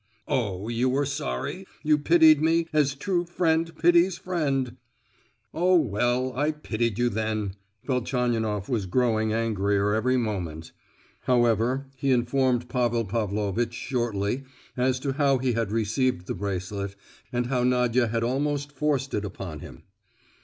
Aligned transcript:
"Oh! 0.27 0.67
you 0.67 0.89
were 0.89 1.05
sorry—you 1.05 1.99
pitied 1.99 2.41
me, 2.41 2.65
as 2.73 2.95
true 2.95 3.23
friend 3.23 3.71
pities 3.77 4.17
friend!" 4.17 4.77
"Oh, 5.53 5.75
well, 5.75 6.33
I 6.35 6.49
pitied 6.53 6.97
you, 6.97 7.07
then!" 7.07 7.53
Velchaninoff 7.85 8.67
was 8.67 8.87
growing 8.87 9.31
angrier 9.31 9.93
every 9.93 10.17
moment. 10.17 10.71
However, 11.25 11.85
he 11.97 12.09
informed 12.11 12.67
Pavel 12.67 13.05
Pavlovitch 13.05 13.75
shortly 13.75 14.43
as 14.75 14.99
to 15.01 15.13
how 15.13 15.37
he 15.37 15.53
had 15.53 15.71
received 15.71 16.25
the 16.25 16.33
bracelet, 16.33 16.95
and 17.31 17.45
how 17.45 17.63
Nadia 17.63 18.07
had 18.07 18.23
almost 18.23 18.71
forced 18.71 19.13
it 19.13 19.23
upon 19.23 19.59
him. 19.59 19.83